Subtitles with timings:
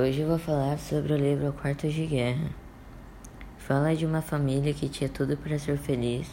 [0.00, 2.50] Hoje vou falar sobre o livro Quartos de Guerra.
[3.56, 6.30] Fala de uma família que tinha tudo para ser feliz,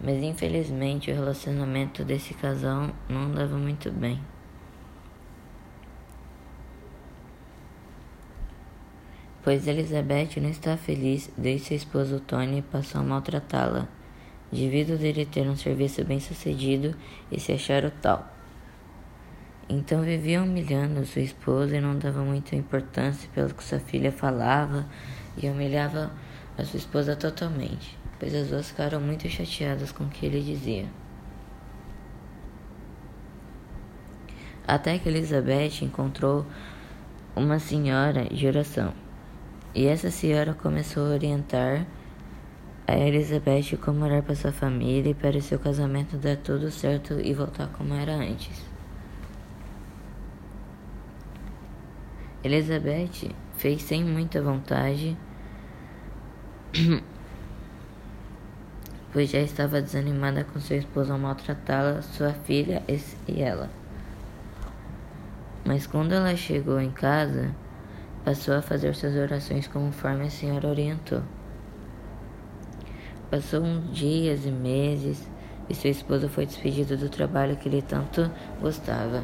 [0.00, 4.18] mas infelizmente o relacionamento desse casal não dava muito bem.
[9.44, 13.86] Pois Elizabeth não está feliz desde seu esposo Tony passou a maltratá-la,
[14.50, 16.96] devido dele ter um serviço bem sucedido
[17.30, 18.41] e se achar o tal.
[19.74, 24.84] Então vivia humilhando sua esposa e não dava muita importância pelo que sua filha falava
[25.34, 26.12] e humilhava
[26.58, 30.84] a sua esposa totalmente, pois as duas ficaram muito chateadas com o que ele dizia.
[34.68, 36.44] Até que Elizabeth encontrou
[37.34, 38.92] uma senhora de oração.
[39.74, 41.86] E essa senhora começou a orientar
[42.86, 47.32] a Elizabeth como orar para sua família e para seu casamento dar tudo certo e
[47.32, 48.71] voltar como era antes.
[52.44, 55.16] Elizabeth fez sem muita vontade,
[59.12, 62.82] pois já estava desanimada com seu esposo ao maltratá-la, sua filha
[63.28, 63.70] e ela.
[65.64, 67.54] Mas quando ela chegou em casa,
[68.24, 71.22] passou a fazer suas orações conforme a senhora orientou.
[73.30, 75.30] Passou uns dias e meses
[75.68, 78.28] e seu esposo foi despedido do trabalho que ele tanto
[78.60, 79.22] gostava.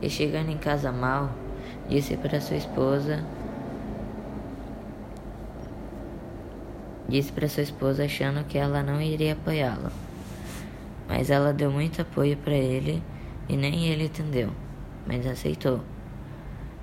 [0.00, 1.30] E chegando em casa mal,
[1.88, 3.24] disse para sua esposa
[7.08, 9.90] disse para sua esposa achando que ela não iria apoiá-lo.
[11.08, 13.02] Mas ela deu muito apoio para ele
[13.48, 14.50] e nem ele entendeu,
[15.06, 15.80] mas aceitou.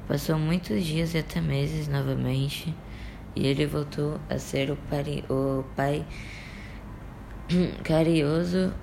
[0.08, 2.74] Passou muitos dias e até meses novamente
[3.36, 4.78] e ele voltou a ser o,
[5.30, 6.06] o pai
[7.84, 8.74] carinhoso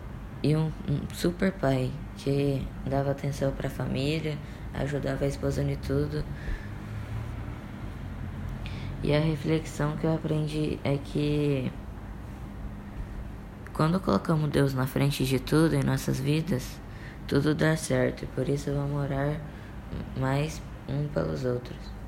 [0.43, 4.39] e um, um super pai que dava atenção para a família,
[4.75, 6.25] ajudava a esposa em tudo.
[9.03, 11.73] E a reflexão que eu aprendi é que
[13.73, 16.79] quando colocamos Deus na frente de tudo em nossas vidas,
[17.27, 18.25] tudo dá certo.
[18.25, 19.41] E por isso vamos orar
[20.19, 22.00] mais um pelos outros.